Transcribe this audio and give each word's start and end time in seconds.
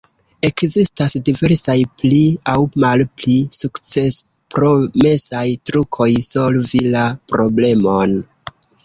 Ekzistas 0.47 1.11
diversaj 1.25 1.75
pli 1.99 2.21
aŭ 2.53 2.55
malpli 2.83 3.35
sukcespromesaj 3.57 5.45
trukoj 5.71 6.09
solvi 6.29 6.83
la 6.97 7.05
problemon. 7.35 8.17